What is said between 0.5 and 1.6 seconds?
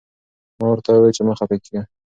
ما ورته وویل چې مه خفه